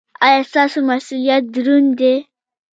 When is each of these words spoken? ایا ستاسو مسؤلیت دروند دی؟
ایا 0.25 0.39
ستاسو 0.49 0.79
مسؤلیت 0.89 1.43
دروند 1.53 1.89
دی؟ 1.99 2.13